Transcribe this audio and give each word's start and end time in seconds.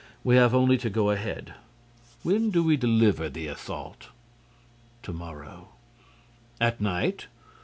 We 0.23 0.35
have 0.35 0.55
only 0.55 0.79
to 0.79 0.89
go 0.89 1.11
ahead. 1.11 1.53
When 2.23 2.49
do 2.49 2.63
we 2.63 2.75
deliver 2.75 3.29
the 3.29 3.45
assault?" 3.45 4.07
"To 5.03 5.13
morrow." 5.13 5.73
"At 6.59 6.81
night?" 6.81 7.27